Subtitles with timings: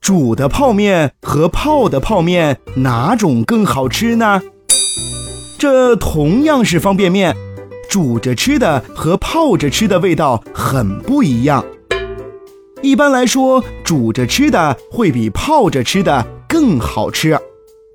[0.00, 4.42] 煮的泡面和泡的泡面哪种更好吃呢？
[5.58, 7.36] 这同样是方便面，
[7.88, 11.64] 煮着吃的和泡着吃的味道很不一样。
[12.82, 17.38] 一般来说，煮着吃的会比泡着吃的更好吃，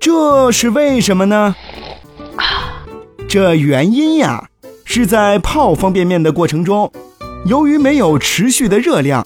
[0.00, 1.54] 这是为什么呢？
[3.28, 4.47] 这原因呀，
[4.90, 6.90] 是在泡方便面的过程中，
[7.44, 9.24] 由于没有持续的热量。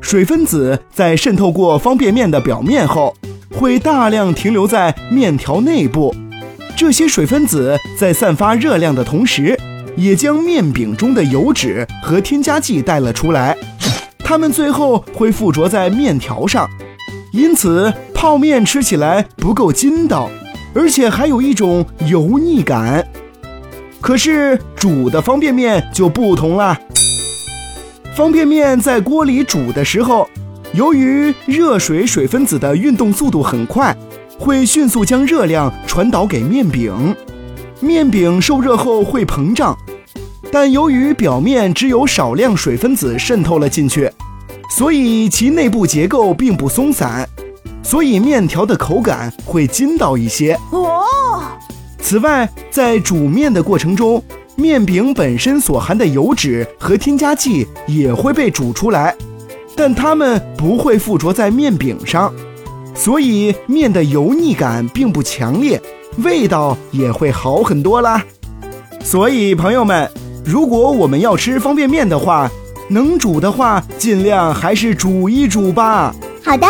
[0.00, 3.14] 水分子在渗透过方便面的表面后，
[3.54, 6.14] 会大量停留在面条内部。
[6.74, 9.54] 这些水分子在散发热量的同时，
[9.96, 13.54] 也将面饼中的油脂和添加剂带了出来。
[14.18, 16.66] 它们最后会附着在面条上，
[17.32, 20.30] 因此泡面吃起来不够筋道，
[20.74, 23.06] 而且还有一种油腻感。
[24.02, 26.76] 可是煮的方便面就不同了。
[28.16, 30.28] 方便面在锅里煮的时候，
[30.74, 33.96] 由于热水水分子的运动速度很快，
[34.38, 37.14] 会迅速将热量传导给面饼，
[37.80, 39.74] 面饼受热后会膨胀，
[40.50, 44.10] 但由于表面只有少量水分子渗透了进去，
[44.76, 47.26] 所以其内部结构并不松散，
[47.84, 50.58] 所以面条的口感会筋道一些。
[50.72, 51.21] 哦。
[52.02, 54.22] 此外，在煮面的过程中。
[54.54, 59.16] 面饼本身所含的油脂和添加剂也会被煮出来，
[59.74, 62.30] 但它们不会附着在面饼上，
[62.94, 65.80] 所以面的油腻感并不强烈，
[66.18, 68.22] 味道也会好很多啦。
[69.02, 70.06] 所以朋友们，
[70.44, 72.50] 如果我们要吃方便面的话，
[72.90, 76.14] 能煮的话，尽量还是煮一煮吧。
[76.44, 76.66] 好的。